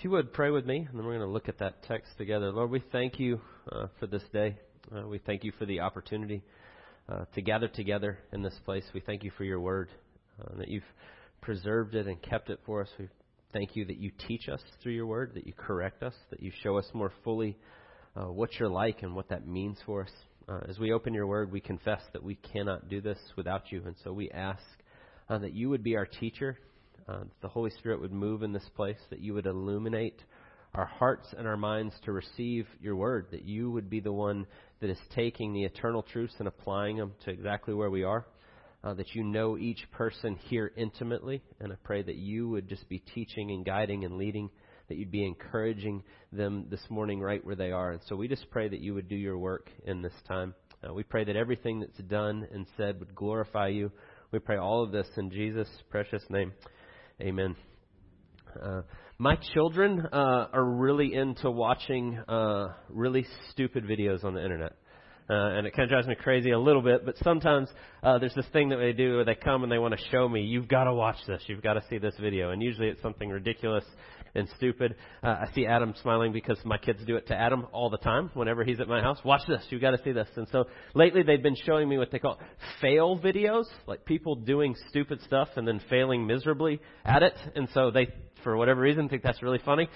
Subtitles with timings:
[0.00, 2.12] If you would pray with me, and then we're going to look at that text
[2.16, 2.50] together.
[2.50, 3.38] Lord, we thank you
[3.70, 4.56] uh, for this day.
[4.90, 6.42] Uh, we thank you for the opportunity
[7.06, 8.82] uh, to gather together in this place.
[8.94, 9.90] We thank you for your word,
[10.40, 10.90] uh, that you've
[11.42, 12.88] preserved it and kept it for us.
[12.98, 13.08] We
[13.52, 16.50] thank you that you teach us through your word, that you correct us, that you
[16.62, 17.58] show us more fully
[18.16, 20.12] uh, what you're like and what that means for us.
[20.48, 23.82] Uh, as we open your word, we confess that we cannot do this without you,
[23.84, 24.62] and so we ask
[25.28, 26.58] that you would be our teacher,
[27.10, 30.22] uh, the Holy Spirit would move in this place, that you would illuminate
[30.74, 34.46] our hearts and our minds to receive your word, that you would be the one
[34.80, 38.24] that is taking the eternal truths and applying them to exactly where we are,
[38.84, 42.88] uh, that you know each person here intimately, and I pray that you would just
[42.88, 44.48] be teaching and guiding and leading,
[44.88, 47.90] that you'd be encouraging them this morning right where they are.
[47.90, 50.54] And so we just pray that you would do your work in this time.
[50.88, 53.90] Uh, we pray that everything that's done and said would glorify you.
[54.30, 56.52] We pray all of this in Jesus' precious name.
[57.20, 57.54] Amen.
[58.60, 58.82] Uh,
[59.18, 64.72] my children uh, are really into watching uh, really stupid videos on the internet.
[65.30, 67.68] Uh, and it kind of drives me crazy a little bit, but sometimes
[68.02, 70.28] uh, there's this thing that they do where they come and they want to show
[70.28, 72.50] me, you've got to watch this, you've got to see this video.
[72.50, 73.84] And usually it's something ridiculous
[74.34, 74.96] and stupid.
[75.22, 78.30] Uh, I see Adam smiling because my kids do it to Adam all the time
[78.34, 79.18] whenever he's at my house.
[79.24, 80.28] Watch this, you've got to see this.
[80.36, 80.64] And so
[80.94, 82.38] lately they've been showing me what they call
[82.80, 87.34] fail videos, like people doing stupid stuff and then failing miserably at it.
[87.54, 88.08] And so they,
[88.42, 89.88] for whatever reason, think that's really funny.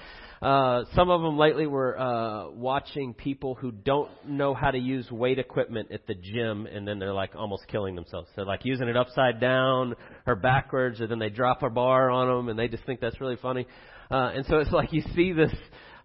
[0.43, 5.11] Uh, some of them lately were uh, watching people who don't know how to use
[5.11, 8.29] weight equipment at the gym, and then they're like almost killing themselves.
[8.37, 9.95] They're like using it upside down
[10.27, 13.21] or backwards, or then they drop a bar on them, and they just think that's
[13.21, 13.67] really funny.
[14.11, 15.53] Uh, and so it's like you see this.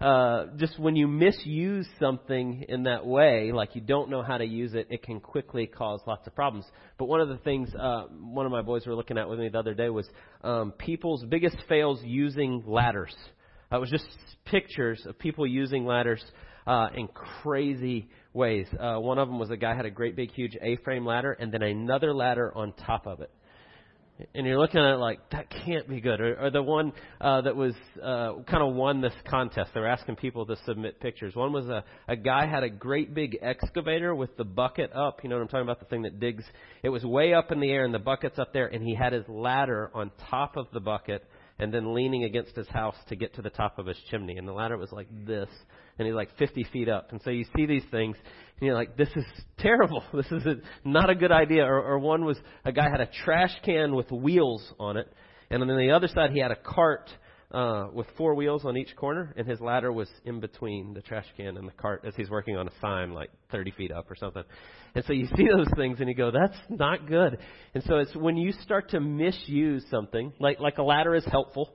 [0.01, 4.45] Uh, just when you misuse something in that way, like you don't know how to
[4.45, 6.65] use it, it can quickly cause lots of problems.
[6.97, 9.49] But one of the things uh, one of my boys were looking at with me
[9.49, 10.07] the other day was
[10.41, 13.13] um, people's biggest fails using ladders.
[13.69, 14.05] Uh, it was just
[14.45, 16.23] pictures of people using ladders
[16.65, 18.67] uh, in crazy ways.
[18.79, 21.51] Uh, one of them was a guy had a great big huge A-frame ladder and
[21.51, 23.31] then another ladder on top of it.
[24.35, 26.19] And you're looking at it like that can't be good.
[26.19, 26.91] Or, or the one
[27.21, 29.71] uh, that was uh, kind of won this contest.
[29.73, 31.35] They were asking people to submit pictures.
[31.35, 35.21] One was a a guy had a great big excavator with the bucket up.
[35.23, 35.79] You know what I'm talking about?
[35.79, 36.43] The thing that digs.
[36.83, 39.13] It was way up in the air and the bucket's up there, and he had
[39.13, 41.23] his ladder on top of the bucket
[41.59, 44.37] and then leaning against his house to get to the top of his chimney.
[44.37, 45.49] And the ladder was like this,
[45.97, 47.11] and he's like 50 feet up.
[47.11, 48.15] And so you see these things,
[48.59, 49.25] and you're like, this is
[49.57, 50.03] terrible.
[50.13, 50.55] This is a,
[50.87, 51.63] not a good idea.
[51.65, 55.11] Or, or one was a guy had a trash can with wheels on it,
[55.49, 57.09] and on the other side he had a cart
[57.51, 61.25] uh, with four wheels on each corner, and his ladder was in between the trash
[61.35, 64.15] can and the cart as he's working on a sign like 30 feet up or
[64.15, 64.43] something.
[64.95, 67.37] And so you see those things and you go, that's not good.
[67.73, 71.71] And so it's when you start to misuse something, like, like a ladder is helpful,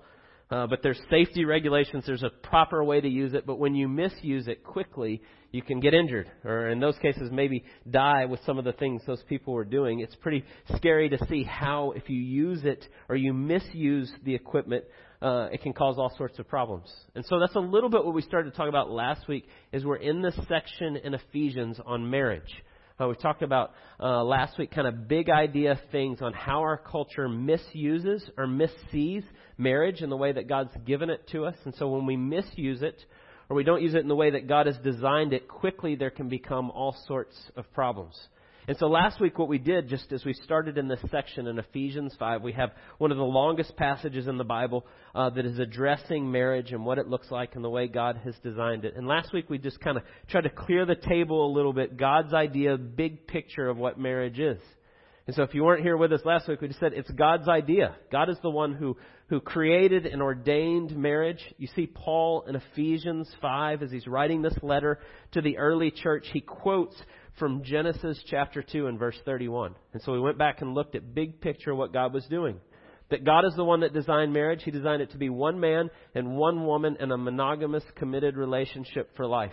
[0.54, 3.88] uh, but there's safety regulations, there's a proper way to use it, but when you
[3.88, 5.20] misuse it quickly,
[5.50, 9.02] you can get injured, or in those cases, maybe die with some of the things
[9.04, 9.98] those people were doing.
[9.98, 10.44] It's pretty
[10.76, 14.84] scary to see how, if you use it or you misuse the equipment,
[15.20, 16.88] uh, it can cause all sorts of problems.
[17.16, 19.48] And so that's a little bit what we started to talk about last week.
[19.72, 22.62] Is we're in this section in Ephesians on marriage.
[23.00, 26.76] Uh, we talked about uh, last week kind of big idea things on how our
[26.76, 29.24] culture misuses or missees
[29.56, 31.56] marriage in the way that God's given it to us.
[31.64, 33.04] And so when we misuse it
[33.48, 36.10] or we don't use it in the way that God has designed it, quickly there
[36.10, 38.18] can become all sorts of problems.
[38.66, 41.58] And so last week, what we did, just as we started in this section in
[41.58, 45.58] Ephesians 5, we have one of the longest passages in the Bible uh, that is
[45.58, 48.94] addressing marriage and what it looks like and the way God has designed it.
[48.96, 51.98] And last week, we just kind of tried to clear the table a little bit,
[51.98, 54.60] God's idea, big picture of what marriage is.
[55.26, 57.48] And so if you weren't here with us last week, we just said it's God's
[57.48, 57.96] idea.
[58.10, 58.96] God is the one who,
[59.28, 61.40] who created and ordained marriage.
[61.56, 64.98] You see Paul in Ephesians 5 as he's writing this letter
[65.32, 66.26] to the early church.
[66.32, 66.94] He quotes
[67.38, 69.74] from Genesis chapter 2 and verse 31.
[69.92, 72.60] And so we went back and looked at big picture what God was doing.
[73.10, 74.62] That God is the one that designed marriage.
[74.62, 79.10] He designed it to be one man and one woman in a monogamous committed relationship
[79.16, 79.52] for life.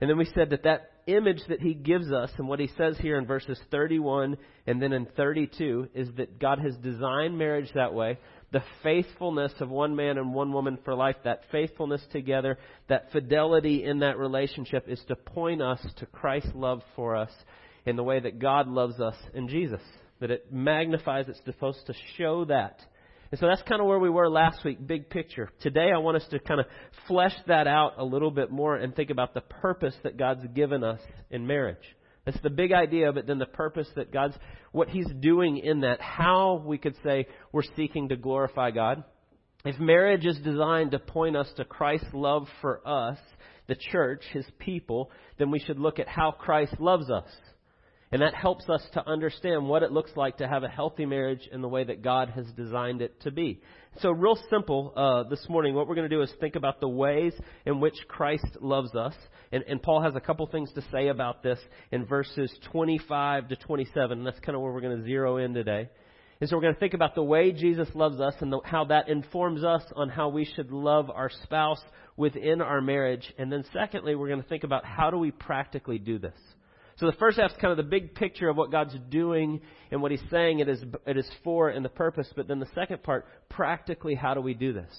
[0.00, 2.98] And then we said that that image that he gives us and what he says
[2.98, 4.36] here in verses 31
[4.66, 8.18] and then in 32 is that God has designed marriage that way
[8.50, 12.58] the faithfulness of one man and one woman for life, that faithfulness together,
[12.88, 17.30] that fidelity in that relationship is to point us to Christ's love for us
[17.84, 19.82] in the way that God loves us in Jesus.
[20.20, 22.80] That it magnifies, it's supposed to show that.
[23.30, 25.50] And so that's kind of where we were last week, big picture.
[25.60, 26.66] Today I want us to kind of
[27.06, 30.82] flesh that out a little bit more and think about the purpose that God's given
[30.82, 31.00] us
[31.30, 31.76] in marriage.
[32.24, 34.34] That's the big idea, but then the purpose that God's,
[34.72, 39.04] what He's doing in that, how we could say we're seeking to glorify God,
[39.64, 43.18] If marriage is designed to point us to Christ's love for us,
[43.66, 47.28] the church, his people, then we should look at how Christ loves us.
[48.10, 51.46] And that helps us to understand what it looks like to have a healthy marriage
[51.52, 53.60] in the way that God has designed it to be.
[54.00, 56.88] So, real simple uh, this morning, what we're going to do is think about the
[56.88, 57.34] ways
[57.66, 59.14] in which Christ loves us.
[59.52, 61.58] And, and Paul has a couple things to say about this
[61.90, 64.18] in verses 25 to 27.
[64.18, 65.90] And that's kind of where we're going to zero in today.
[66.40, 68.84] And so we're going to think about the way Jesus loves us and the, how
[68.86, 71.82] that informs us on how we should love our spouse
[72.16, 73.34] within our marriage.
[73.38, 76.38] And then secondly, we're going to think about how do we practically do this.
[76.98, 79.60] So the first half is kind of the big picture of what God's doing
[79.90, 82.28] and what He's saying it is, it is for and the purpose.
[82.34, 84.90] But then the second part, practically, how do we do this?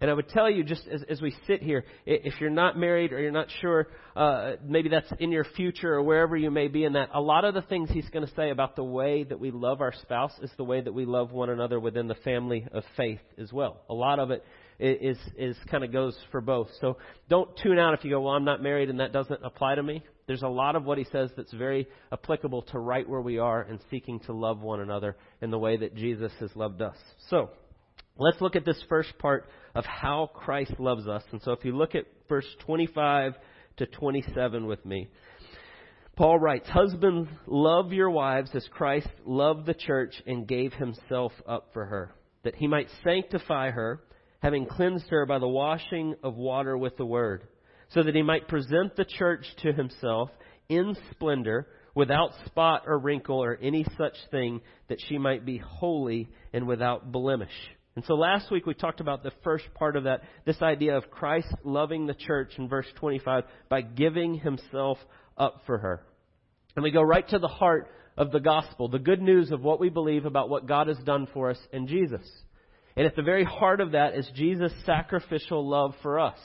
[0.00, 3.12] And I would tell you, just as, as we sit here, if you're not married
[3.12, 3.86] or you're not sure,
[4.16, 7.44] uh, maybe that's in your future or wherever you may be in that, a lot
[7.44, 10.32] of the things he's going to say about the way that we love our spouse
[10.42, 13.82] is the way that we love one another within the family of faith as well.
[13.88, 14.44] A lot of it
[14.80, 16.68] is, is kind of goes for both.
[16.80, 16.98] So
[17.28, 19.84] don't tune out if you go, well, I'm not married and that doesn't apply to
[19.84, 20.02] me.
[20.26, 23.62] There's a lot of what he says that's very applicable to right where we are
[23.62, 26.96] and seeking to love one another in the way that Jesus has loved us.
[27.28, 27.50] So,
[28.18, 31.22] Let's look at this first part of how Christ loves us.
[31.32, 33.34] And so if you look at verse 25
[33.78, 35.08] to 27 with me,
[36.14, 41.70] Paul writes, Husbands, love your wives as Christ loved the church and gave himself up
[41.72, 44.02] for her, that he might sanctify her,
[44.42, 47.48] having cleansed her by the washing of water with the word,
[47.94, 50.30] so that he might present the church to himself
[50.68, 56.28] in splendor, without spot or wrinkle or any such thing, that she might be holy
[56.52, 57.50] and without blemish.
[57.94, 61.10] And so last week we talked about the first part of that, this idea of
[61.10, 64.98] Christ loving the church in verse 25 by giving himself
[65.36, 66.02] up for her.
[66.74, 69.80] And we go right to the heart of the gospel, the good news of what
[69.80, 72.26] we believe about what God has done for us in Jesus.
[72.96, 76.38] And at the very heart of that is Jesus' sacrificial love for us.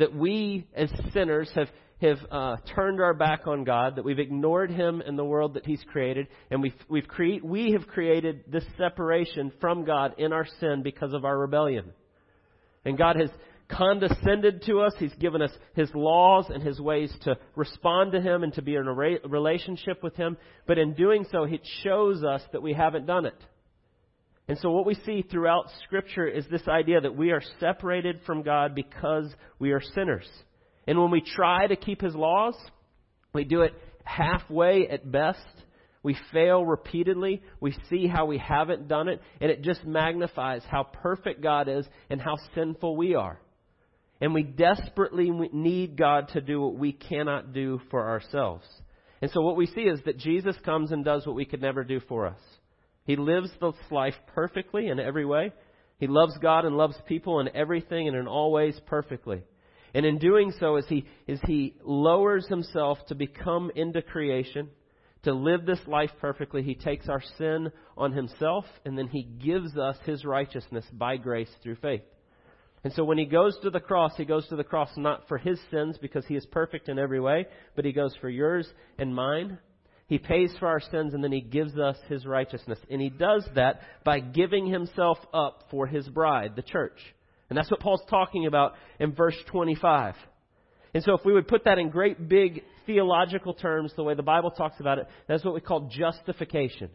[0.00, 1.68] That we as sinners have
[2.02, 5.66] have uh, turned our back on God, that we've ignored Him and the world that
[5.66, 10.46] He's created, and we've, we've create, we have created this separation from God in our
[10.60, 11.92] sin because of our rebellion.
[12.84, 13.28] And God has
[13.68, 14.94] condescended to us.
[14.98, 18.74] He's given us His laws and His ways to respond to Him and to be
[18.74, 20.36] in a relationship with Him.
[20.66, 23.36] But in doing so, it shows us that we haven't done it.
[24.50, 28.42] And so what we see throughout Scripture is this idea that we are separated from
[28.42, 30.28] God because we are sinners.
[30.88, 32.56] And when we try to keep His laws,
[33.32, 35.38] we do it halfway at best.
[36.02, 37.42] We fail repeatedly.
[37.60, 41.86] We see how we haven't done it, and it just magnifies how perfect God is
[42.10, 43.40] and how sinful we are.
[44.20, 48.66] And we desperately need God to do what we cannot do for ourselves.
[49.22, 51.84] And so what we see is that Jesus comes and does what we could never
[51.84, 52.40] do for us.
[53.10, 55.52] He lives this life perfectly in every way.
[55.98, 59.42] He loves God and loves people in everything and in all ways perfectly.
[59.92, 64.68] And in doing so, as he, as he lowers himself to become into creation,
[65.24, 69.76] to live this life perfectly, he takes our sin on himself, and then he gives
[69.76, 72.02] us his righteousness by grace through faith.
[72.84, 75.36] And so when he goes to the cross, he goes to the cross not for
[75.36, 78.68] his sins because he is perfect in every way, but he goes for yours
[78.98, 79.58] and mine.
[80.10, 82.80] He pays for our sins and then he gives us his righteousness.
[82.90, 86.98] And he does that by giving himself up for his bride, the church.
[87.48, 90.16] And that's what Paul's talking about in verse 25.
[90.94, 94.22] And so if we would put that in great big theological terms, the way the
[94.24, 96.90] Bible talks about it, that's what we call justification.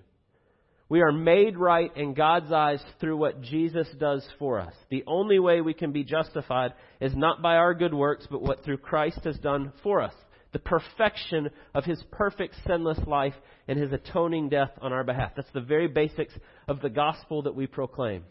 [0.89, 4.73] We are made right in God's eyes through what Jesus does for us.
[4.89, 8.65] The only way we can be justified is not by our good works, but what
[8.65, 10.13] through Christ has done for us.
[10.55, 13.33] The perfection of His perfect sinless life
[13.67, 15.33] and His atoning death on our behalf.
[15.35, 16.33] That's the very basics
[16.69, 18.23] of the gospel that we proclaim.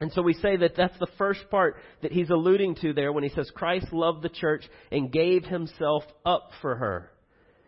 [0.00, 3.22] And so we say that that's the first part that he's alluding to there when
[3.22, 7.10] he says Christ loved the church and gave himself up for her.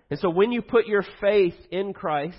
[0.08, 2.38] And so when you put your faith in Christ,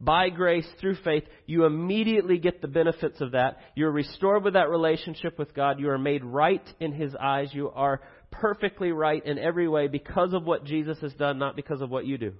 [0.00, 3.58] by grace through faith, you immediately get the benefits of that.
[3.74, 5.80] You're restored with that relationship with God.
[5.80, 7.48] You are made right in His eyes.
[7.52, 8.00] You are
[8.40, 12.06] perfectly right in every way because of what Jesus has done, not because of what
[12.06, 12.32] you do.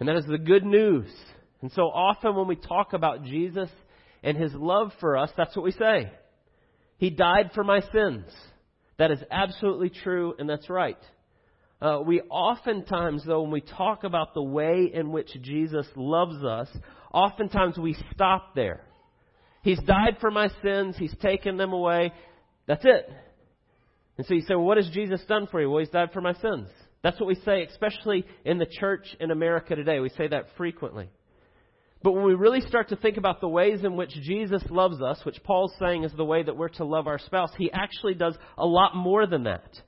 [0.00, 1.08] And that is the good news.
[1.60, 3.68] And so often when we talk about Jesus
[4.22, 6.10] and his love for us, that's what we say.
[6.98, 8.24] He died for my sins.
[8.98, 10.98] That is absolutely true, and that's right.
[11.80, 16.68] Uh, we oftentimes, though, when we talk about the way in which Jesus loves us,
[17.12, 18.82] oftentimes we stop there.
[19.62, 20.96] He's died for my sins.
[20.98, 22.12] He's taken them away.
[22.66, 23.08] That's it.
[24.18, 25.70] And so you say, well, what has Jesus done for you?
[25.70, 26.68] Well, He's died for my sins.
[27.02, 30.00] That's what we say, especially in the church in America today.
[30.00, 31.08] We say that frequently.
[32.02, 35.20] But when we really start to think about the ways in which Jesus loves us,
[35.24, 38.36] which Paul's saying is the way that we're to love our spouse, he actually does
[38.56, 39.80] a lot more than that.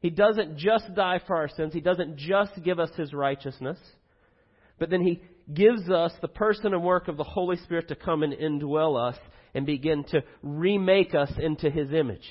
[0.00, 3.78] He doesn't just die for our sins, he doesn't just give us his righteousness,
[4.78, 5.22] but then he
[5.52, 9.16] gives us the person and work of the Holy Spirit to come and indwell us
[9.54, 12.28] and begin to remake us into his image.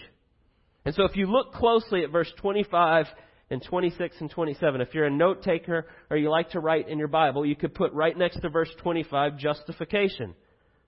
[0.88, 3.08] And so if you look closely at verse 25
[3.50, 4.80] and 26 and 27.
[4.80, 7.74] If you're a note taker or you like to write in your Bible, you could
[7.74, 10.34] put right next to verse 25 justification.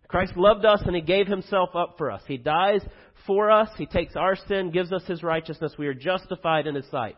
[0.07, 2.21] Christ loved us and he gave himself up for us.
[2.29, 2.79] He dies
[3.27, 3.67] for us.
[3.77, 5.73] He takes our sin, gives us his righteousness.
[5.77, 7.17] We are justified in his sight.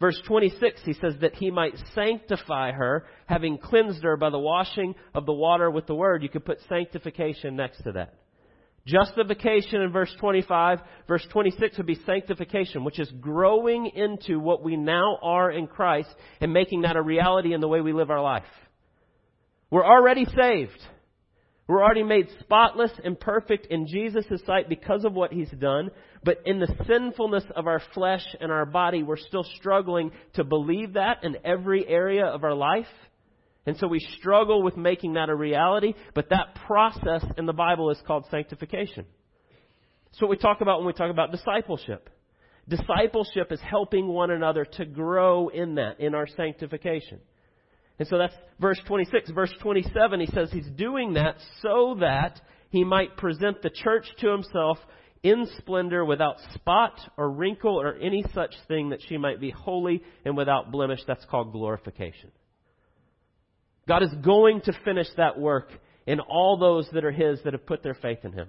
[0.00, 4.94] Verse 26, he says that he might sanctify her, having cleansed her by the washing
[5.14, 6.22] of the water with the word.
[6.22, 8.14] You could put sanctification next to that.
[8.86, 10.78] Justification in verse 25.
[11.08, 16.08] Verse 26 would be sanctification, which is growing into what we now are in Christ
[16.40, 18.44] and making that a reality in the way we live our life.
[19.70, 20.80] We're already saved.
[21.68, 25.90] We're already made spotless and perfect in Jesus' sight because of what He's done.
[26.22, 30.92] But in the sinfulness of our flesh and our body, we're still struggling to believe
[30.92, 32.86] that in every area of our life.
[33.66, 37.90] And so we struggle with making that a reality, but that process in the Bible
[37.90, 39.04] is called sanctification.
[40.10, 42.08] It's what we talk about when we talk about discipleship.
[42.68, 47.20] Discipleship is helping one another to grow in that, in our sanctification.
[47.98, 49.30] And so that's verse 26.
[49.30, 54.30] Verse 27, he says he's doing that so that he might present the church to
[54.30, 54.78] himself
[55.22, 60.02] in splendor without spot or wrinkle or any such thing that she might be holy
[60.24, 61.00] and without blemish.
[61.06, 62.30] That's called glorification.
[63.88, 65.70] God is going to finish that work
[66.06, 68.48] in all those that are His that have put their faith in Him.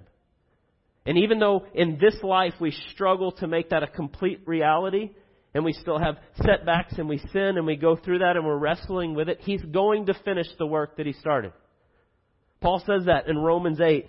[1.06, 5.10] And even though in this life we struggle to make that a complete reality,
[5.54, 8.58] and we still have setbacks and we sin and we go through that and we're
[8.58, 11.52] wrestling with it, He's going to finish the work that He started.
[12.60, 14.06] Paul says that in Romans 8.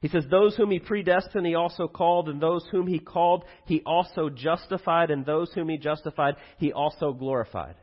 [0.00, 3.82] He says, Those whom He predestined, He also called, and those whom He called, He
[3.84, 7.74] also justified, and those whom He justified, He also glorified.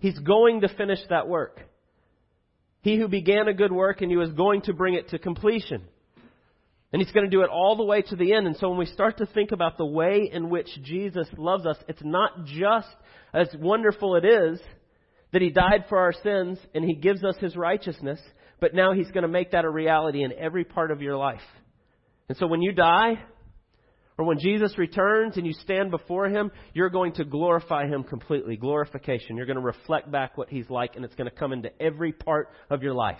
[0.00, 1.60] He's going to finish that work.
[2.82, 5.82] He who began a good work and he was going to bring it to completion.
[6.92, 8.46] And he's going to do it all the way to the end.
[8.46, 11.76] And so when we start to think about the way in which Jesus loves us,
[11.86, 12.88] it's not just
[13.34, 14.60] as wonderful it is
[15.32, 18.20] that he died for our sins and he gives us his righteousness,
[18.60, 21.40] but now he's going to make that a reality in every part of your life.
[22.28, 23.22] And so when you die,
[24.18, 28.56] or when Jesus returns and you stand before him, you're going to glorify him completely.
[28.56, 29.36] Glorification.
[29.36, 32.12] You're going to reflect back what he's like, and it's going to come into every
[32.12, 33.16] part of your life.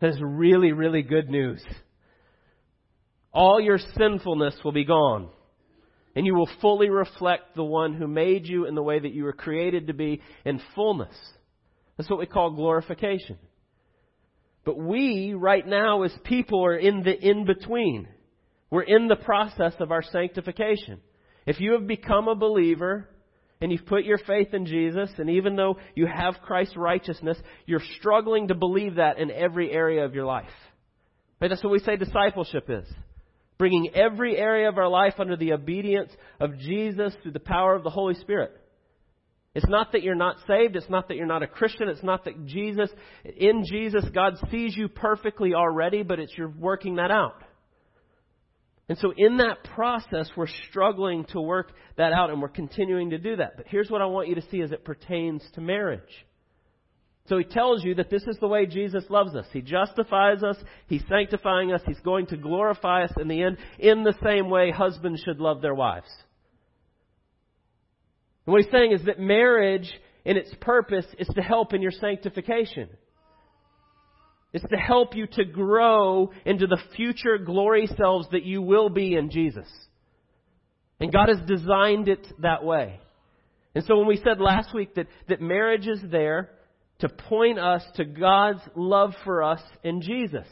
[0.00, 1.64] That is really, really good news.
[3.32, 5.30] All your sinfulness will be gone.
[6.14, 9.24] And you will fully reflect the one who made you in the way that you
[9.24, 11.14] were created to be in fullness.
[11.96, 13.38] That's what we call glorification.
[14.64, 18.08] But we, right now, as people, are in the in between.
[18.70, 21.00] We're in the process of our sanctification.
[21.46, 23.08] If you have become a believer
[23.60, 27.36] and you've put your faith in Jesus, and even though you have Christ's righteousness,
[27.66, 30.46] you're struggling to believe that in every area of your life.
[31.40, 32.86] That's what we say discipleship is.
[33.58, 37.82] Bringing every area of our life under the obedience of Jesus through the power of
[37.82, 38.52] the Holy Spirit.
[39.54, 40.76] It's not that you're not saved.
[40.76, 41.88] It's not that you're not a Christian.
[41.88, 42.88] It's not that Jesus,
[43.24, 47.42] in Jesus, God sees you perfectly already, but it's you're working that out.
[48.90, 53.18] And so in that process, we're struggling to work that out and we're continuing to
[53.18, 53.56] do that.
[53.56, 56.26] But here's what I want you to see as it pertains to marriage.
[57.28, 59.46] So he tells you that this is the way Jesus loves us.
[59.52, 60.56] He justifies us.
[60.88, 61.82] He's sanctifying us.
[61.86, 65.62] He's going to glorify us in the end in the same way husbands should love
[65.62, 66.10] their wives.
[68.44, 69.88] And what he's saying is that marriage
[70.24, 72.88] in its purpose is to help in your sanctification.
[74.52, 79.14] It's to help you to grow into the future glory selves that you will be
[79.14, 79.68] in Jesus.
[80.98, 83.00] And God has designed it that way.
[83.74, 86.50] And so when we said last week that, that marriage is there
[86.98, 90.46] to point us to God's love for us in Jesus.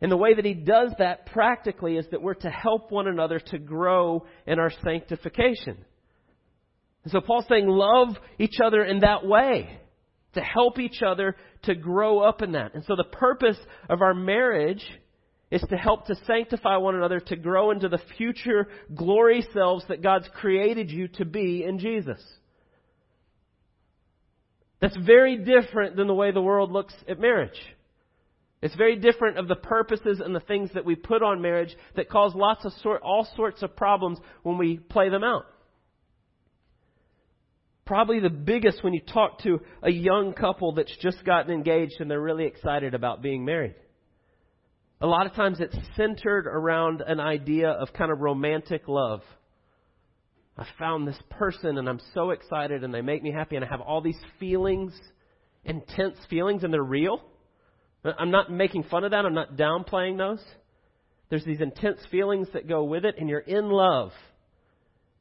[0.00, 3.40] And the way that He does that practically is that we're to help one another
[3.40, 5.76] to grow in our sanctification.
[7.02, 9.80] And so Paul's saying, love each other in that way
[10.38, 12.74] to help each other to grow up in that.
[12.74, 13.58] And so the purpose
[13.90, 14.84] of our marriage
[15.50, 20.02] is to help to sanctify one another to grow into the future glory selves that
[20.02, 22.22] God's created you to be in Jesus.
[24.80, 27.58] That's very different than the way the world looks at marriage.
[28.62, 32.08] It's very different of the purposes and the things that we put on marriage that
[32.08, 35.46] cause lots of sort, all sorts of problems when we play them out.
[37.88, 42.10] Probably the biggest when you talk to a young couple that's just gotten engaged and
[42.10, 43.74] they're really excited about being married.
[45.00, 49.22] A lot of times it's centered around an idea of kind of romantic love.
[50.58, 53.68] I found this person and I'm so excited and they make me happy and I
[53.68, 54.92] have all these feelings,
[55.64, 57.22] intense feelings, and they're real.
[58.04, 59.24] I'm not making fun of that.
[59.24, 60.44] I'm not downplaying those.
[61.30, 64.12] There's these intense feelings that go with it and you're in love.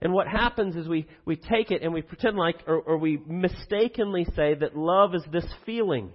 [0.02, 3.20] And what happens is we, we take it and we pretend like, or, or we
[3.26, 6.12] mistakenly say that love is this feeling.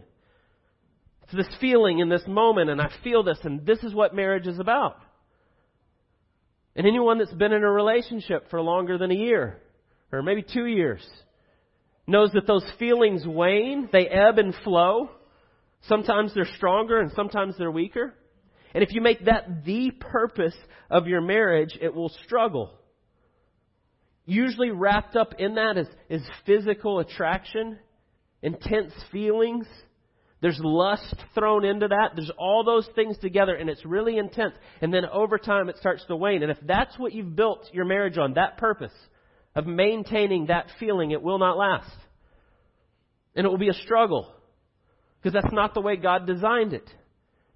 [1.24, 4.46] It's this feeling in this moment and I feel this and this is what marriage
[4.46, 4.98] is about.
[6.76, 9.60] And anyone that's been in a relationship for longer than a year,
[10.10, 11.06] or maybe two years,
[12.06, 15.10] knows that those feelings wane, they ebb and flow.
[15.88, 18.14] Sometimes they're stronger and sometimes they're weaker.
[18.74, 20.56] And if you make that the purpose
[20.90, 22.78] of your marriage, it will struggle.
[24.24, 27.78] Usually wrapped up in that is, is physical attraction,
[28.42, 29.66] intense feelings,
[30.42, 32.10] there's lust thrown into that.
[32.16, 34.54] There's all those things together, and it's really intense.
[34.80, 36.42] And then over time, it starts to wane.
[36.42, 38.92] And if that's what you've built your marriage on, that purpose
[39.54, 41.96] of maintaining that feeling, it will not last.
[43.36, 44.34] And it will be a struggle.
[45.22, 46.90] Because that's not the way God designed it.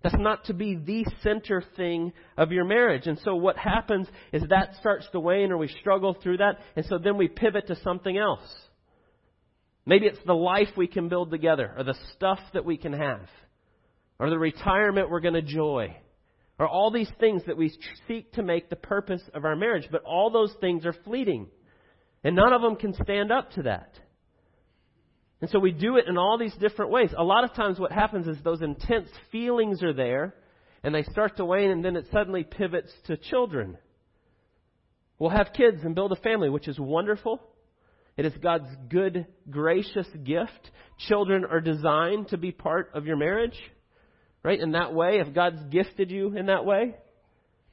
[0.07, 3.09] That's not to be the center thing of your marriage.
[3.09, 6.61] And so what happens is that starts to wane or we struggle through that.
[6.77, 8.47] And so then we pivot to something else.
[9.85, 13.23] Maybe it's the life we can build together, or the stuff that we can have,
[14.21, 15.97] or the retirement we're going to enjoy,
[16.61, 19.89] or all these things that we seek to make the purpose of our marriage.
[19.91, 21.49] But all those things are fleeting,
[22.23, 23.99] and none of them can stand up to that.
[25.41, 27.11] And so we do it in all these different ways.
[27.17, 30.35] A lot of times what happens is those intense feelings are there,
[30.83, 33.77] and they start to wane, and then it suddenly pivots to children.
[35.19, 37.41] We'll have kids and build a family, which is wonderful.
[38.17, 40.71] It is God's good, gracious gift.
[41.09, 43.59] Children are designed to be part of your marriage,
[44.43, 44.59] right?
[44.59, 46.95] In that way, if God's gifted you in that way,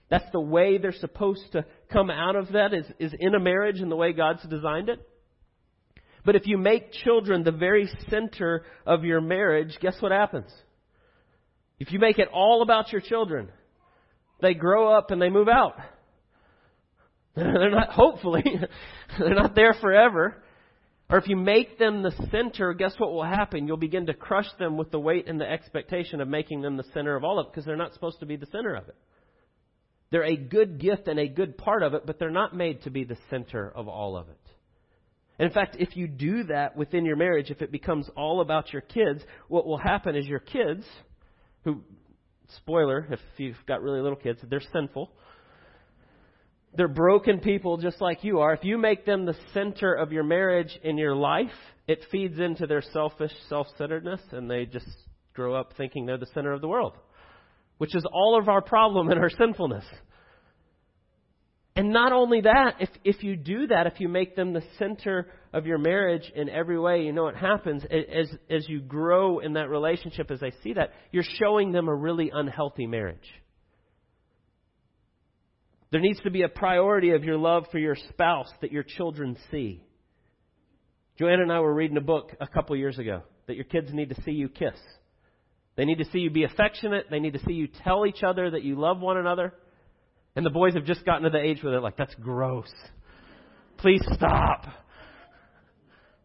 [0.09, 3.79] that's the way they're supposed to come out of that is, is in a marriage
[3.79, 4.99] and the way God's designed it.
[6.25, 10.51] But if you make children the very center of your marriage, guess what happens?
[11.79, 13.49] If you make it all about your children,
[14.41, 15.75] they grow up and they move out.
[17.35, 18.43] they're not, hopefully,
[19.19, 20.41] they're not there forever.
[21.09, 23.67] Or if you make them the center, guess what will happen?
[23.67, 26.85] You'll begin to crush them with the weight and the expectation of making them the
[26.93, 28.95] center of all of it because they're not supposed to be the center of it.
[30.09, 32.91] They're a good gift and a good part of it, but they're not made to
[32.91, 34.42] be the center of all of it.
[35.39, 38.81] In fact, if you do that within your marriage, if it becomes all about your
[38.81, 40.85] kids, what will happen is your kids,
[41.63, 41.81] who,
[42.57, 45.11] spoiler, if you've got really little kids, they're sinful.
[46.75, 48.53] They're broken people just like you are.
[48.53, 51.51] If you make them the center of your marriage in your life,
[51.87, 54.87] it feeds into their selfish self centeredness and they just
[55.33, 56.93] grow up thinking they're the center of the world,
[57.77, 59.85] which is all of our problem and our sinfulness.
[61.75, 65.27] And not only that, if, if you do that, if you make them the center
[65.53, 67.83] of your marriage in every way, you know what happens?
[67.83, 71.95] As, as you grow in that relationship, as they see that, you're showing them a
[71.95, 73.27] really unhealthy marriage.
[75.91, 79.37] There needs to be a priority of your love for your spouse that your children
[79.49, 79.83] see.
[81.17, 84.09] Joanna and I were reading a book a couple years ago that your kids need
[84.09, 84.77] to see you kiss.
[85.75, 87.07] They need to see you be affectionate.
[87.09, 89.53] They need to see you tell each other that you love one another.
[90.35, 92.71] And the boys have just gotten to the age where they're like, that's gross.
[93.77, 94.65] Please stop.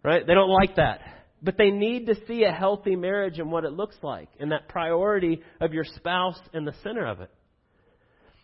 [0.02, 0.26] Right?
[0.26, 1.00] They don't like that.
[1.42, 4.68] But they need to see a healthy marriage and what it looks like and that
[4.68, 7.30] priority of your spouse in the center of it.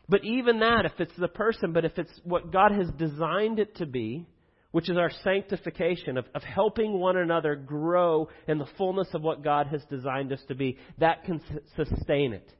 [0.08, 3.76] But even that, if it's the person, but if it's what God has designed it
[3.76, 4.26] to be,
[4.70, 9.42] which is our sanctification, of, of helping one another grow in the fullness of what
[9.42, 11.40] God has designed us to be, that can
[11.76, 12.52] sustain it.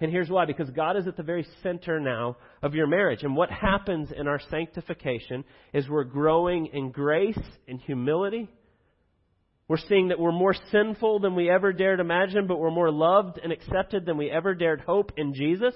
[0.00, 3.22] And here's why because God is at the very center now of your marriage.
[3.22, 8.48] And what happens in our sanctification is we're growing in grace and humility.
[9.68, 13.38] We're seeing that we're more sinful than we ever dared imagine, but we're more loved
[13.42, 15.74] and accepted than we ever dared hope in Jesus.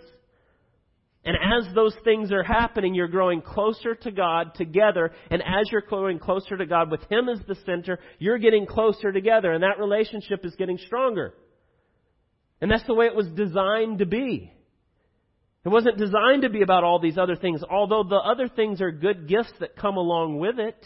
[1.26, 5.12] And as those things are happening, you're growing closer to God together.
[5.30, 9.12] And as you're growing closer to God with Him as the center, you're getting closer
[9.12, 9.52] together.
[9.52, 11.34] And that relationship is getting stronger.
[12.60, 14.52] And that's the way it was designed to be.
[15.64, 18.90] It wasn't designed to be about all these other things, although the other things are
[18.90, 20.76] good gifts that come along with it.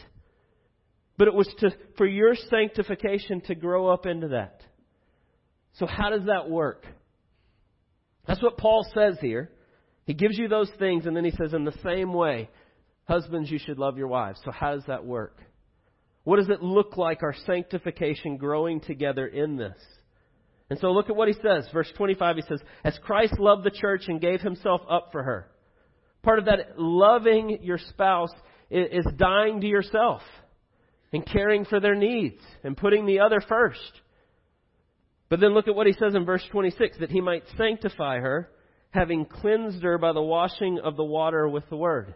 [1.16, 4.62] But it was to, for your sanctification to grow up into that.
[5.74, 6.86] So how does that work?
[8.26, 9.50] That's what Paul says here.
[10.04, 12.48] He gives you those things, and then he says, in the same way,
[13.04, 14.40] husbands, you should love your wives.
[14.44, 15.38] So, how does that work?
[16.24, 19.76] What does it look like, our sanctification growing together in this?
[20.70, 21.66] And so look at what he says.
[21.72, 25.48] Verse 25, he says, As Christ loved the church and gave himself up for her.
[26.22, 28.32] Part of that loving your spouse
[28.70, 30.20] is dying to yourself
[31.12, 34.02] and caring for their needs and putting the other first.
[35.30, 38.50] But then look at what he says in verse 26 that he might sanctify her,
[38.90, 42.14] having cleansed her by the washing of the water with the word.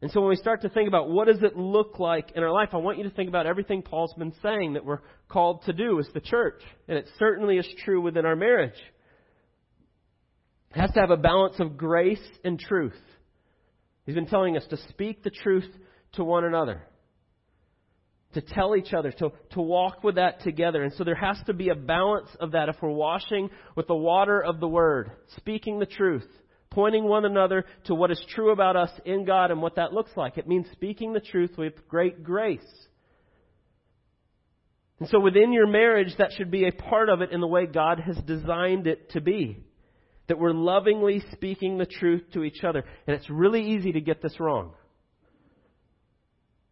[0.00, 2.52] And so when we start to think about what does it look like in our
[2.52, 5.72] life, I want you to think about everything Paul's been saying that we're called to
[5.72, 6.62] do as the church.
[6.86, 8.78] And it certainly is true within our marriage.
[10.74, 13.00] It has to have a balance of grace and truth.
[14.06, 15.68] He's been telling us to speak the truth
[16.12, 16.82] to one another
[18.34, 20.82] to tell each other, to, to walk with that together.
[20.82, 23.96] And so there has to be a balance of that if we're washing with the
[23.96, 26.26] water of the Word, speaking the truth,
[26.70, 30.10] pointing one another to what is true about us in God and what that looks
[30.16, 30.38] like.
[30.38, 32.60] It means speaking the truth with great grace.
[35.00, 37.66] And so within your marriage, that should be a part of it in the way
[37.66, 39.64] God has designed it to be.
[40.26, 42.84] That we're lovingly speaking the truth to each other.
[43.06, 44.72] And it's really easy to get this wrong.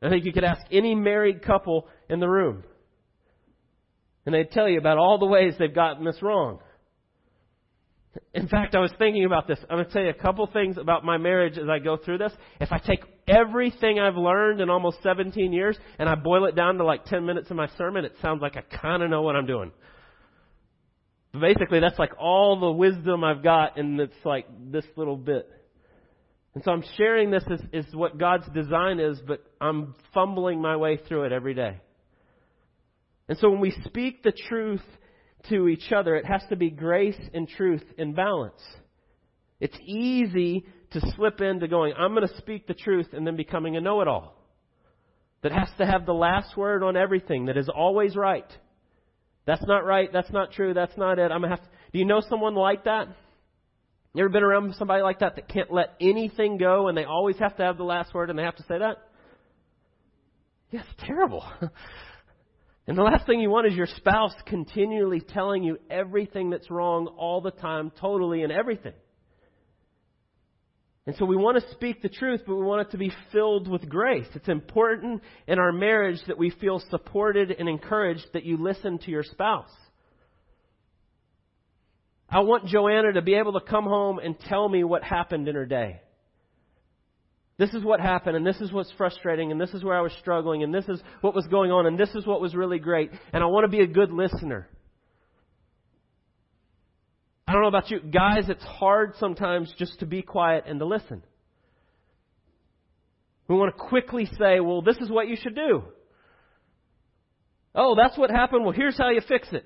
[0.02, 2.64] I think you could ask any married couple in the room.
[4.26, 6.58] And they'd tell you about all the ways they've gotten this wrong.
[8.34, 9.58] In fact, I was thinking about this.
[9.68, 12.18] I'm going to tell you a couple things about my marriage as I go through
[12.18, 12.32] this.
[12.60, 16.76] If I take everything I've learned in almost 17 years and I boil it down
[16.76, 19.36] to like 10 minutes of my sermon, it sounds like I kind of know what
[19.36, 19.72] I'm doing.
[21.32, 25.48] Basically, that's like all the wisdom I've got, and it's like this little bit.
[26.54, 30.76] And so I'm sharing this as, as what God's design is, but I'm fumbling my
[30.76, 31.80] way through it every day.
[33.28, 34.82] And so when we speak the truth
[35.48, 38.60] to each other, it has to be grace and truth in balance.
[39.60, 43.76] It's easy to slip into going, I'm going to speak the truth and then becoming
[43.76, 44.34] a know it all.
[45.42, 48.50] That has to have the last word on everything, that is always right.
[49.46, 51.30] That's not right, that's not true, that's not it.
[51.30, 53.08] I'm gonna have to, do you know someone like that?
[54.12, 57.38] You ever been around somebody like that that can't let anything go and they always
[57.38, 58.96] have to have the last word and they have to say that?
[60.70, 61.44] Yeah, it's terrible.
[62.86, 67.08] and the last thing you want is your spouse continually telling you everything that's wrong
[67.18, 68.92] all the time, totally, and everything.
[71.06, 73.68] And so we want to speak the truth, but we want it to be filled
[73.68, 74.26] with grace.
[74.34, 79.10] It's important in our marriage that we feel supported and encouraged that you listen to
[79.10, 79.70] your spouse.
[82.28, 85.54] I want Joanna to be able to come home and tell me what happened in
[85.54, 86.00] her day.
[87.58, 90.12] This is what happened, and this is what's frustrating, and this is where I was
[90.20, 93.10] struggling, and this is what was going on, and this is what was really great.
[93.32, 94.68] And I want to be a good listener.
[97.48, 98.00] I don't know about you.
[98.00, 101.22] Guys, it's hard sometimes just to be quiet and to listen.
[103.48, 105.84] We want to quickly say, well, this is what you should do.
[107.74, 108.64] Oh, that's what happened.
[108.64, 109.64] Well, here's how you fix it.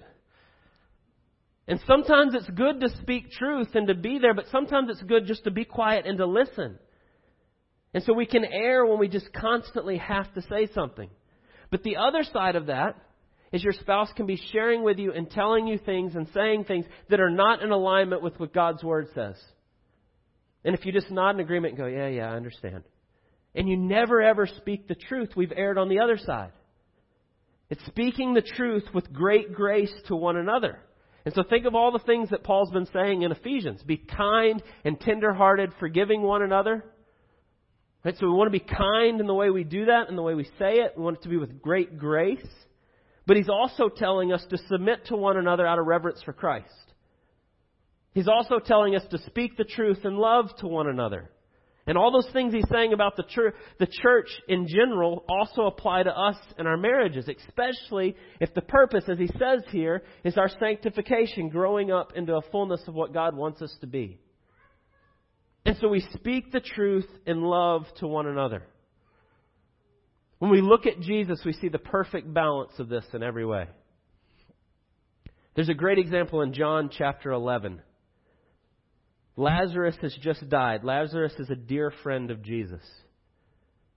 [1.66, 5.26] And sometimes it's good to speak truth and to be there, but sometimes it's good
[5.26, 6.78] just to be quiet and to listen.
[7.92, 11.10] And so we can err when we just constantly have to say something.
[11.70, 12.96] But the other side of that
[13.52, 16.84] is your spouse can be sharing with you and telling you things and saying things
[17.08, 19.36] that are not in alignment with what God's Word says.
[20.64, 22.84] And if you just nod in agreement and go, yeah, yeah, I understand.
[23.54, 26.52] And you never ever speak the truth, we've erred on the other side.
[27.70, 30.78] It's speaking the truth with great grace to one another.
[31.24, 33.82] And so think of all the things that Paul's been saying in Ephesians.
[33.82, 36.84] Be kind and tenderhearted, forgiving one another.
[38.04, 38.16] Right?
[38.18, 40.34] So we want to be kind in the way we do that and the way
[40.34, 40.94] we say it.
[40.96, 42.46] We want it to be with great grace.
[43.26, 46.68] But he's also telling us to submit to one another out of reverence for Christ.
[48.12, 51.30] He's also telling us to speak the truth and love to one another.
[51.86, 56.02] And all those things he's saying about the church, the church in general also apply
[56.04, 60.48] to us in our marriages, especially if the purpose, as he says here, is our
[60.60, 64.18] sanctification, growing up into a fullness of what God wants us to be.
[65.64, 68.62] And so we speak the truth in love to one another.
[70.38, 73.66] When we look at Jesus, we see the perfect balance of this in every way.
[75.54, 77.82] There's a great example in John chapter 11.
[79.36, 80.82] Lazarus has just died.
[80.82, 82.82] Lazarus is a dear friend of Jesus.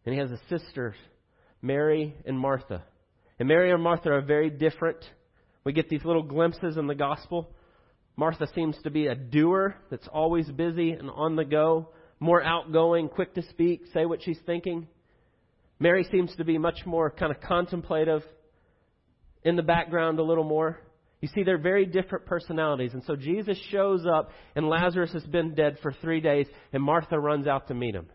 [0.05, 0.95] And he has a sister,
[1.61, 2.83] Mary and Martha.
[3.39, 4.97] And Mary and Martha are very different.
[5.63, 7.51] We get these little glimpses in the gospel.
[8.15, 13.09] Martha seems to be a doer that's always busy and on the go, more outgoing,
[13.09, 14.87] quick to speak, say what she's thinking.
[15.79, 18.23] Mary seems to be much more kind of contemplative,
[19.43, 20.79] in the background a little more.
[21.21, 22.93] You see, they're very different personalities.
[22.93, 27.17] And so Jesus shows up, and Lazarus has been dead for three days, and Martha
[27.19, 28.07] runs out to meet him.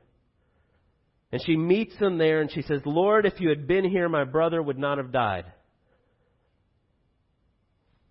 [1.30, 4.24] And she meets him there and she says, Lord, if you had been here, my
[4.24, 5.44] brother would not have died.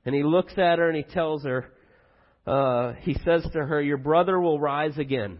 [0.05, 1.71] And he looks at her and he tells her,
[2.47, 5.39] uh, he says to her, Your brother will rise again.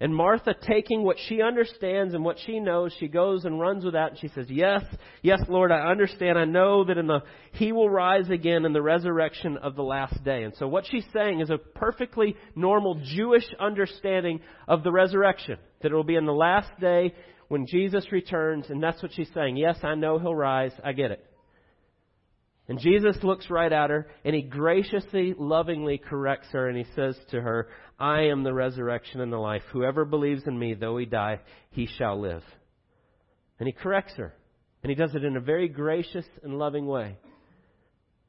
[0.00, 3.94] And Martha, taking what she understands and what she knows, she goes and runs with
[3.94, 4.82] that and she says, Yes,
[5.22, 6.36] yes, Lord, I understand.
[6.36, 7.20] I know that in the,
[7.52, 10.42] He will rise again in the resurrection of the last day.
[10.42, 15.56] And so what she's saying is a perfectly normal Jewish understanding of the resurrection.
[15.82, 17.14] That it will be in the last day
[17.46, 19.56] when Jesus returns, and that's what she's saying.
[19.56, 20.72] Yes, I know He'll rise.
[20.82, 21.24] I get it.
[22.68, 27.16] And Jesus looks right at her and he graciously, lovingly corrects her and he says
[27.30, 29.62] to her, I am the resurrection and the life.
[29.72, 32.42] Whoever believes in me, though he die, he shall live.
[33.58, 34.34] And he corrects her.
[34.82, 37.16] And he does it in a very gracious and loving way.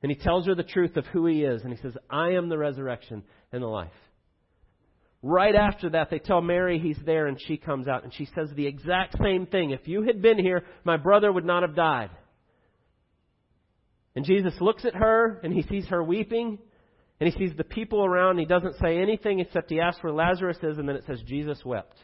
[0.02, 1.64] And he tells her the truth of who he is.
[1.64, 3.90] And he says, I am the resurrection and the life.
[5.22, 8.50] Right after that, they tell Mary he's there and she comes out and she says
[8.54, 9.72] the exact same thing.
[9.72, 12.10] If you had been here, my brother would not have died.
[14.16, 16.60] And Jesus looks at her and he sees her weeping
[17.20, 18.38] and he sees the people around.
[18.38, 21.64] he doesn't say anything except he asks where Lazarus is and then it says Jesus
[21.66, 21.98] wept.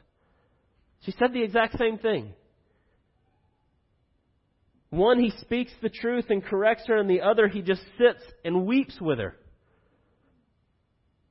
[1.01, 2.33] She said the exact same thing.
[4.89, 8.65] One, he speaks the truth and corrects her, and the other, he just sits and
[8.65, 9.35] weeps with her.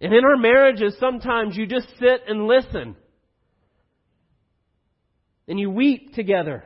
[0.00, 2.94] And in our marriages, sometimes you just sit and listen.
[5.48, 6.62] And you weep together.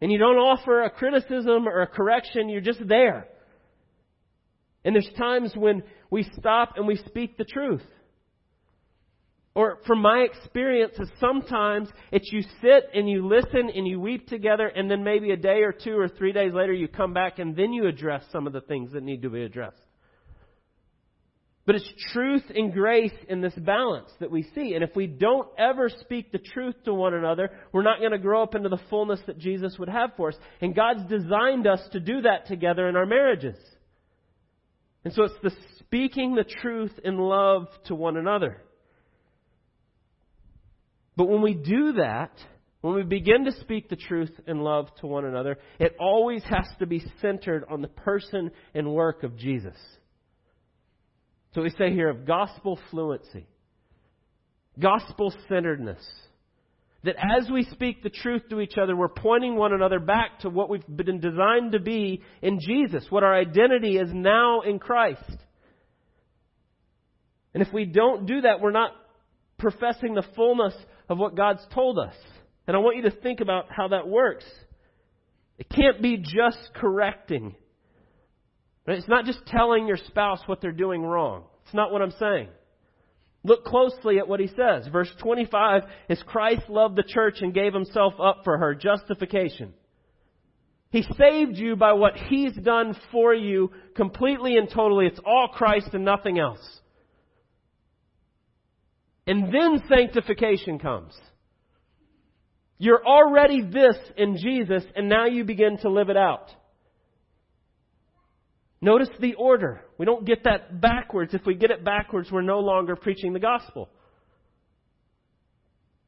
[0.00, 3.26] And you don't offer a criticism or a correction, you're just there.
[4.84, 7.84] And there's times when we stop and we speak the truth.
[9.54, 14.68] Or from my experiences, sometimes it's you sit and you listen and you weep together
[14.68, 17.56] and then maybe a day or two or three days later you come back and
[17.56, 19.76] then you address some of the things that need to be addressed.
[21.70, 24.74] But it's truth and grace in this balance that we see.
[24.74, 28.18] And if we don't ever speak the truth to one another, we're not going to
[28.18, 30.34] grow up into the fullness that Jesus would have for us.
[30.60, 33.54] And God's designed us to do that together in our marriages.
[35.04, 38.60] And so it's the speaking the truth in love to one another.
[41.16, 42.32] But when we do that,
[42.80, 46.66] when we begin to speak the truth in love to one another, it always has
[46.80, 49.76] to be centered on the person and work of Jesus.
[51.54, 53.46] So we say here of gospel fluency,
[54.78, 56.04] gospel centeredness.
[57.02, 60.50] That as we speak the truth to each other, we're pointing one another back to
[60.50, 65.36] what we've been designed to be in Jesus, what our identity is now in Christ.
[67.54, 68.92] And if we don't do that, we're not
[69.58, 70.74] professing the fullness
[71.08, 72.14] of what God's told us.
[72.66, 74.44] And I want you to think about how that works.
[75.58, 77.56] It can't be just correcting.
[78.86, 81.44] It's not just telling your spouse what they're doing wrong.
[81.64, 82.48] It's not what I'm saying.
[83.42, 84.86] Look closely at what he says.
[84.90, 88.74] Verse 25 is Christ loved the church and gave himself up for her.
[88.74, 89.72] Justification.
[90.90, 95.06] He saved you by what he's done for you completely and totally.
[95.06, 96.80] It's all Christ and nothing else.
[99.26, 101.16] And then sanctification comes.
[102.78, 106.50] You're already this in Jesus, and now you begin to live it out.
[108.82, 109.82] Notice the order.
[109.98, 111.34] We don't get that backwards.
[111.34, 113.90] If we get it backwards, we're no longer preaching the gospel.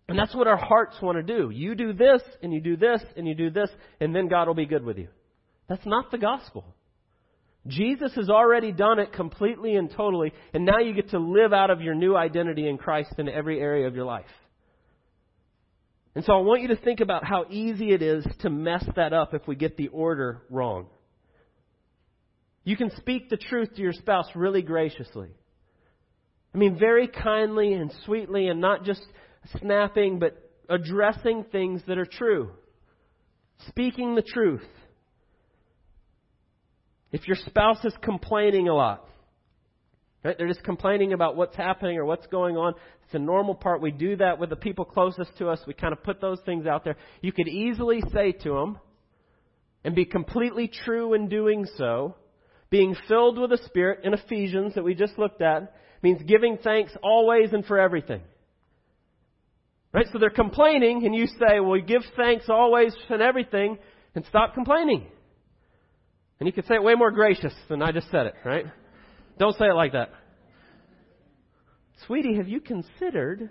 [0.09, 1.51] And that's what our hearts want to do.
[1.51, 4.55] You do this, and you do this, and you do this, and then God will
[4.55, 5.09] be good with you.
[5.69, 6.65] That's not the gospel.
[7.67, 11.71] Jesus has already done it completely and totally, and now you get to live out
[11.71, 14.25] of your new identity in Christ in every area of your life.
[16.15, 19.13] And so I want you to think about how easy it is to mess that
[19.13, 20.89] up if we get the order wrong.
[22.64, 25.31] You can speak the truth to your spouse really graciously.
[26.55, 29.03] I mean, very kindly and sweetly, and not just
[29.59, 32.51] snapping, but addressing things that are true.
[33.68, 34.66] Speaking the truth.
[37.11, 39.07] If your spouse is complaining a lot,
[40.25, 40.37] right?
[40.37, 42.75] They're just complaining about what's happening or what's going on.
[43.05, 43.83] It's a normal part.
[43.83, 45.61] We do that with the people closest to us.
[45.66, 46.96] We kind of put those things out there.
[47.20, 48.79] You could easily say to them,
[49.85, 52.14] and be completely true in doing so,
[52.73, 56.91] being filled with the Spirit in Ephesians that we just looked at means giving thanks
[57.03, 58.23] always and for everything.
[59.93, 60.07] Right?
[60.11, 63.77] So they're complaining, and you say, well, give thanks always and everything,
[64.15, 65.07] and stop complaining.
[66.41, 68.65] And you could say it way more gracious than I just said it, right?
[69.39, 70.11] Don't say it like that.
[72.07, 73.51] Sweetie, have you considered,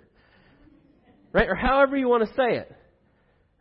[1.32, 1.48] right?
[1.48, 2.76] Or however you want to say it.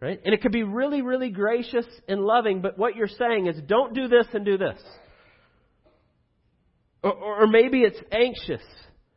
[0.02, 0.19] Right?
[0.26, 3.93] And it could be really, really gracious and loving, but what you're saying is don't
[3.93, 4.82] do this and do this.
[7.03, 8.61] Or, or maybe it's anxious.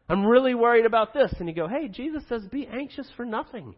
[0.08, 1.32] I'm really worried about this.
[1.38, 3.74] And you go, hey, Jesus says be anxious for nothing.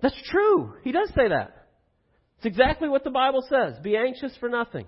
[0.00, 0.74] That's true.
[0.84, 1.66] He does say that.
[2.36, 3.74] It's exactly what the Bible says.
[3.82, 4.86] Be anxious for nothing.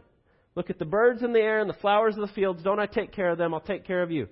[0.55, 2.63] Look at the birds in the air and the flowers of the fields.
[2.63, 3.55] Don't I take care of them?
[3.55, 4.29] I'll take care of you.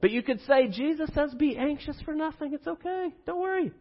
[0.00, 2.54] But you could say, Jesus says, be anxious for nothing.
[2.54, 3.08] It's okay.
[3.26, 3.72] Don't worry.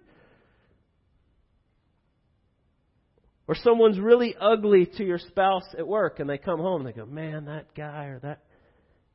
[3.52, 6.98] Or someone's really ugly to your spouse at work and they come home and they
[6.98, 8.44] go, man, that guy or that.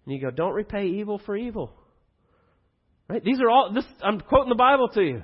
[0.04, 1.72] And you go, don't repay evil for evil.
[3.08, 3.24] Right?
[3.24, 5.22] These are all, this, I'm quoting the Bible to you.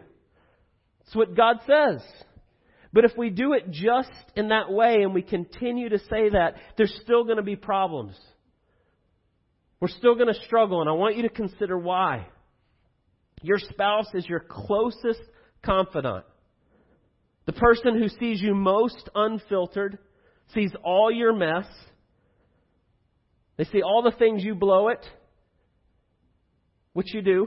[1.02, 2.02] It's what God says.
[2.94, 6.54] But if we do it just in that way and we continue to say that,
[6.78, 8.16] there's still going to be problems.
[9.78, 12.28] We're still going to struggle, and I want you to consider why.
[13.42, 15.20] Your spouse is your closest
[15.62, 16.24] confidant.
[17.46, 19.98] The person who sees you most unfiltered,
[20.54, 21.66] sees all your mess.
[23.56, 25.04] They see all the things you blow it,
[26.92, 27.46] which you do.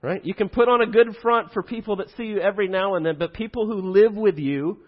[0.00, 0.24] Right?
[0.24, 3.06] You can put on a good front for people that see you every now and
[3.06, 4.80] then, but people who live with you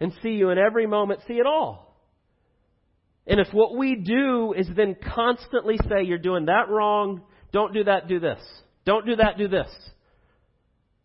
[0.00, 1.94] and see you in every moment see it all.
[3.26, 7.84] And if what we do is then constantly say, you're doing that wrong, don't do
[7.84, 8.40] that, do this.
[8.84, 9.68] Don't do that, do this.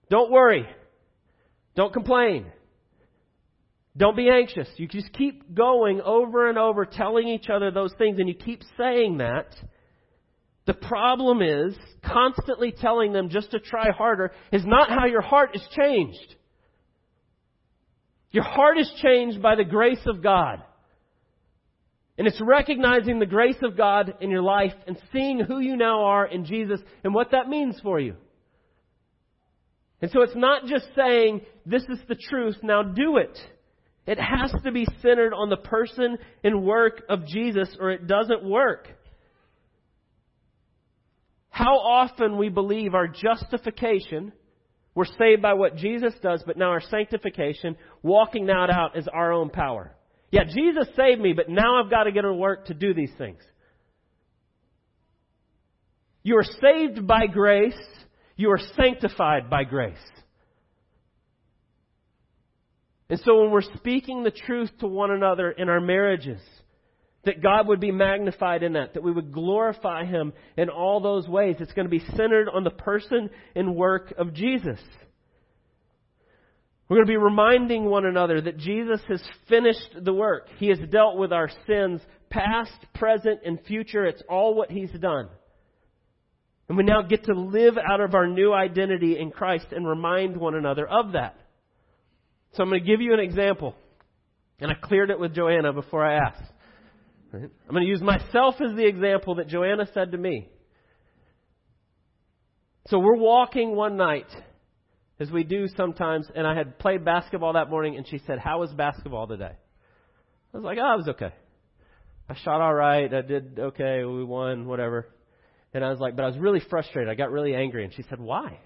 [0.10, 0.66] Don't worry.
[1.76, 2.46] Don't complain.
[3.98, 4.68] Don't be anxious.
[4.78, 8.62] You just keep going over and over telling each other those things and you keep
[8.78, 9.56] saying that.
[10.66, 15.52] The problem is constantly telling them just to try harder is not how your heart
[15.54, 16.36] is changed.
[18.32, 20.62] Your heart is changed by the grace of God.
[22.18, 26.06] And it's recognizing the grace of God in your life and seeing who you now
[26.06, 28.16] are in Jesus and what that means for you.
[30.02, 33.38] And so it's not just saying, this is the truth, now do it.
[34.06, 38.44] It has to be centered on the person and work of Jesus or it doesn't
[38.44, 38.88] work.
[41.50, 44.34] How often we believe our justification,
[44.94, 49.32] we're saved by what Jesus does, but now our sanctification, walking that out is our
[49.32, 49.96] own power.
[50.32, 53.12] Yeah, Jesus saved me, but now I've got to get to work to do these
[53.18, 53.42] things.
[56.24, 57.80] You are saved by grace.
[58.36, 59.98] You are sanctified by grace.
[63.10, 66.42] And so when we're speaking the truth to one another in our marriages,
[67.24, 71.28] that God would be magnified in that, that we would glorify Him in all those
[71.28, 74.80] ways, it's going to be centered on the person and work of Jesus.
[76.88, 80.48] We're going to be reminding one another that Jesus has finished the work.
[80.58, 84.06] He has dealt with our sins, past, present, and future.
[84.06, 85.30] It's all what He's done.
[86.68, 90.38] And we now get to live out of our new identity in Christ and remind
[90.38, 91.36] one another of that.
[92.54, 93.76] So I'm going to give you an example.
[94.60, 96.52] And I cleared it with Joanna before I asked.
[97.34, 100.48] I'm going to use myself as the example that Joanna said to me.
[102.88, 104.28] So we're walking one night
[105.20, 108.60] as we do sometimes, and I had played basketball that morning, and she said, How
[108.60, 109.52] was basketball today?
[110.54, 111.34] I was like, Oh, it was okay.
[112.30, 113.14] I shot all right.
[113.14, 114.04] I did okay.
[114.04, 115.08] We won, whatever.
[115.76, 117.10] And I was like, But I was really frustrated.
[117.10, 117.84] I got really angry.
[117.84, 118.60] And she said, Why?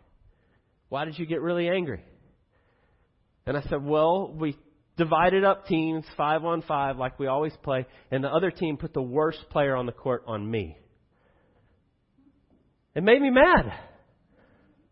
[0.89, 2.03] Why did you get really angry?
[3.47, 4.55] And I said, Well, we
[4.95, 8.93] divided up teams, five on five, like we always play, and the other team put
[8.93, 10.77] the worst player on the court on me.
[12.93, 13.73] It made me mad.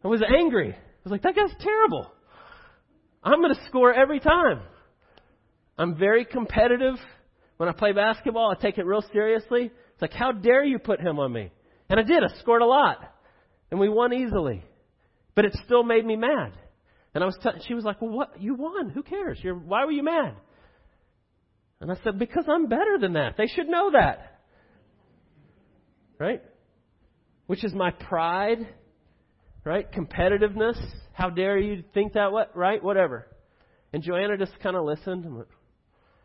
[0.03, 2.11] I was angry I was like, that guy's terrible.
[3.23, 4.61] I'm going to score every time.
[5.77, 6.95] I'm very competitive.
[7.57, 9.71] When I play basketball, I take it real seriously.
[9.93, 11.51] It's like, how dare you put him on me?
[11.89, 12.23] And I did.
[12.23, 12.97] I scored a lot.
[13.71, 14.63] And we won easily.
[15.35, 16.53] But it still made me mad.
[17.13, 18.41] And I was t- she was like, well, what?
[18.41, 18.89] You won.
[18.89, 19.39] Who cares?
[19.41, 20.35] You're, why were you mad?
[21.79, 23.35] And I said, because I'm better than that.
[23.37, 24.39] They should know that.
[26.19, 26.41] Right?
[27.45, 28.67] Which is my pride
[29.67, 29.91] right?
[29.91, 30.79] Competitiveness.
[31.11, 32.31] How dare you think that?
[32.31, 32.55] What?
[32.55, 32.81] Right?
[32.81, 33.27] Whatever.
[33.91, 35.25] And Joanna just kind of listened,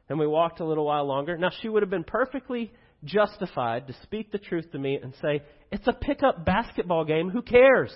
[0.09, 1.37] and we walked a little while longer.
[1.37, 2.73] Now she would have been perfectly
[3.05, 7.31] justified to speak the truth to me and say, "It's a pickup basketball game.
[7.31, 7.93] Who cares?"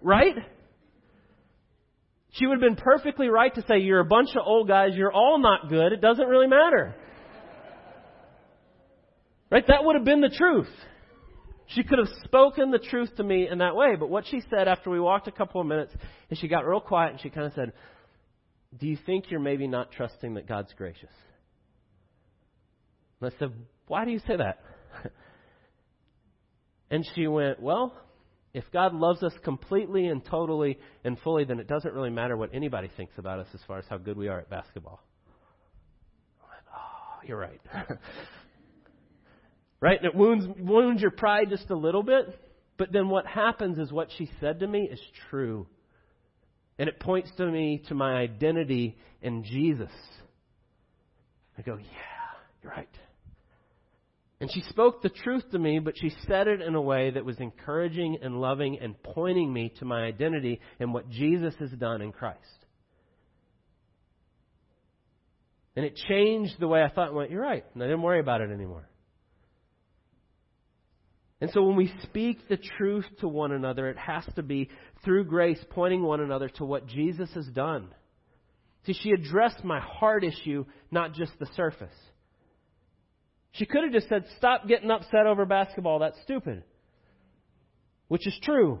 [0.00, 0.36] Right?
[2.32, 5.12] She would have been perfectly right to say, You're a bunch of old guys, you're
[5.12, 6.94] all not good, it doesn't really matter.
[9.50, 9.66] Right?
[9.66, 10.70] That would have been the truth.
[11.66, 14.66] She could have spoken the truth to me in that way, but what she said
[14.66, 15.92] after we walked a couple of minutes,
[16.30, 17.72] and she got real quiet and she kind of said,
[18.78, 21.10] Do you think you're maybe not trusting that God's gracious?
[23.22, 23.52] And I said,
[23.86, 24.60] Why do you say that?
[26.90, 27.94] and she went, Well,
[28.52, 32.50] if God loves us completely and totally and fully, then it doesn't really matter what
[32.52, 35.00] anybody thinks about us as far as how good we are at basketball.
[36.74, 37.60] Oh, you're right.
[39.82, 39.98] Right?
[39.98, 42.38] And it wounds, wounds your pride just a little bit.
[42.78, 45.66] But then what happens is what she said to me is true.
[46.78, 49.90] And it points to me to my identity in Jesus.
[51.58, 51.82] I go, yeah,
[52.62, 52.88] you're right.
[54.42, 57.24] And she spoke the truth to me, but she said it in a way that
[57.24, 62.02] was encouraging and loving and pointing me to my identity and what Jesus has done
[62.02, 62.40] in Christ.
[65.76, 67.64] And it changed the way I thought and went, You're right.
[67.72, 68.88] And I didn't worry about it anymore.
[71.40, 74.70] And so when we speak the truth to one another, it has to be
[75.04, 77.90] through grace, pointing one another to what Jesus has done.
[78.86, 81.94] See, she addressed my heart issue, not just the surface.
[83.52, 85.98] She could have just said, Stop getting upset over basketball.
[85.98, 86.64] That's stupid.
[88.08, 88.80] Which is true.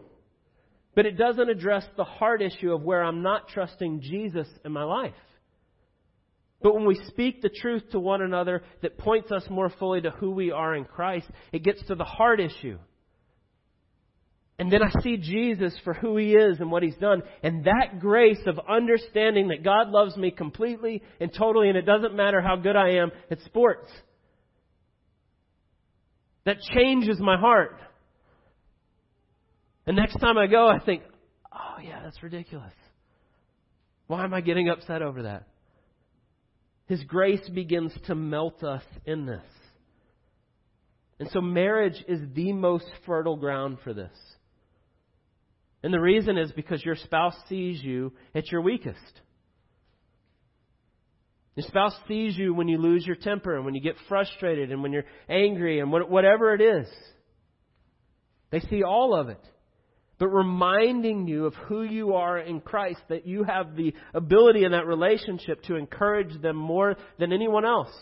[0.94, 4.84] But it doesn't address the heart issue of where I'm not trusting Jesus in my
[4.84, 5.14] life.
[6.62, 10.10] But when we speak the truth to one another that points us more fully to
[10.10, 12.78] who we are in Christ, it gets to the heart issue.
[14.58, 17.22] And then I see Jesus for who he is and what he's done.
[17.42, 22.14] And that grace of understanding that God loves me completely and totally, and it doesn't
[22.14, 23.90] matter how good I am at sports.
[26.44, 27.78] That changes my heart.
[29.86, 31.02] And next time I go, I think,
[31.52, 32.72] oh, yeah, that's ridiculous.
[34.06, 35.46] Why am I getting upset over that?
[36.86, 39.44] His grace begins to melt us in this.
[41.18, 44.12] And so marriage is the most fertile ground for this.
[45.82, 49.20] And the reason is because your spouse sees you at your weakest.
[51.54, 54.82] Your spouse sees you when you lose your temper and when you get frustrated and
[54.82, 56.86] when you're angry and whatever it is.
[58.50, 59.40] They see all of it.
[60.18, 64.72] But reminding you of who you are in Christ, that you have the ability in
[64.72, 67.92] that relationship to encourage them more than anyone else.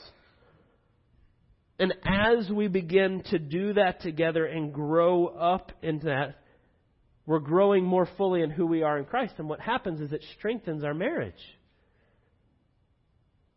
[1.78, 6.36] And as we begin to do that together and grow up into that,
[7.24, 9.34] we're growing more fully in who we are in Christ.
[9.38, 11.32] And what happens is it strengthens our marriage.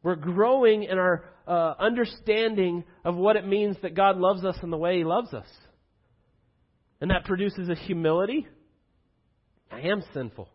[0.04, 4.72] We're growing in our uh, understanding of what it means that God loves us and
[4.72, 5.48] the way He loves us.
[7.00, 8.46] And that produces a humility.
[9.72, 10.50] I am sinful.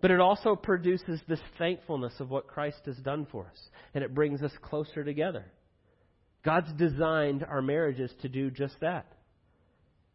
[0.00, 3.58] But it also produces this thankfulness of what Christ has done for us.
[3.94, 5.44] And it brings us closer together.
[6.44, 9.06] God's designed our marriages to do just that.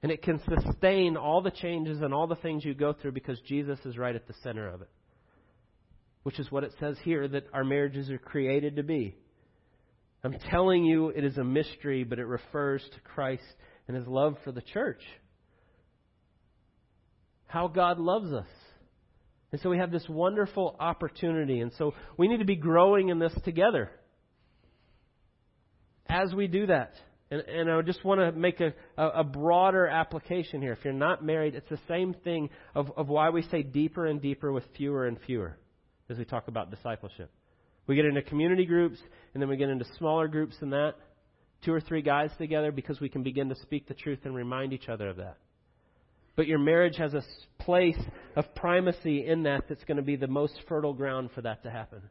[0.04, 3.40] And it can sustain all the changes and all the things you go through because
[3.48, 4.90] Jesus is right at the center of it
[6.28, 9.16] which is what it says here that our marriages are created to be.
[10.26, 13.46] I'm telling you, it is a mystery, but it refers to Christ
[13.88, 15.00] and his love for the church.
[17.46, 18.50] How God loves us.
[19.54, 21.62] And so we have this wonderful opportunity.
[21.62, 23.90] And so we need to be growing in this together.
[26.10, 26.92] As we do that,
[27.32, 30.74] and, and I just want to make a, a, a, broader application here.
[30.74, 34.22] If you're not married, it's the same thing of, of why we say deeper and
[34.22, 35.58] deeper with fewer and fewer
[36.10, 37.30] as we talk about discipleship.
[37.88, 39.00] We get into community groups,
[39.34, 40.96] and then we get into smaller groups than that,
[41.64, 44.74] two or three guys together, because we can begin to speak the truth and remind
[44.74, 45.38] each other of that.
[46.36, 47.24] But your marriage has a
[47.60, 47.98] place
[48.36, 51.72] of primacy in that that's going to be the most fertile ground for that to
[51.72, 52.02] happen.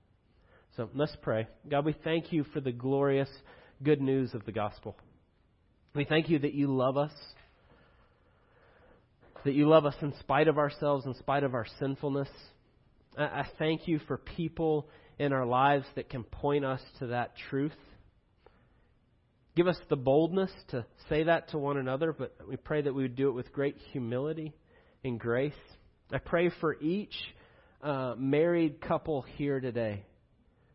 [0.77, 1.47] So let's pray.
[1.71, 3.29] God, we thank you for the glorious
[3.83, 4.97] good news of the gospel.
[5.95, 7.13] We thank you that you love us,
[9.45, 12.29] that you love us in spite of ourselves, in spite of our sinfulness.
[13.17, 14.89] I thank you for people
[15.19, 17.73] in our lives that can point us to that truth.
[19.55, 23.03] Give us the boldness to say that to one another, but we pray that we
[23.03, 24.53] would do it with great humility
[25.03, 25.55] and grace.
[26.13, 27.15] I pray for each
[27.83, 30.05] uh, married couple here today.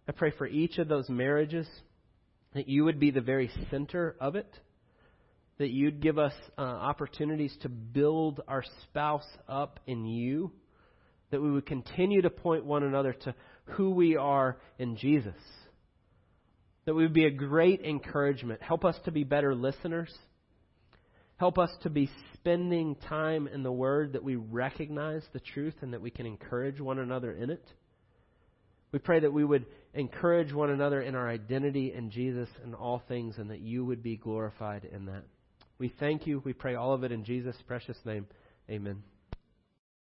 [0.07, 1.67] I pray for each of those marriages
[2.55, 4.51] that you would be the very center of it,
[5.59, 10.51] that you'd give us uh, opportunities to build our spouse up in you
[11.31, 13.33] that we would continue to point one another to
[13.65, 15.35] who we are in Jesus.
[16.85, 18.61] That we would be a great encouragement.
[18.61, 20.13] Help us to be better listeners.
[21.37, 25.93] Help us to be spending time in the Word that we recognize the truth and
[25.93, 27.65] that we can encourage one another in it.
[28.91, 33.01] We pray that we would encourage one another in our identity in Jesus and all
[33.07, 35.23] things and that you would be glorified in that.
[35.79, 36.41] We thank you.
[36.43, 38.27] We pray all of it in Jesus' precious name.
[38.69, 39.01] Amen.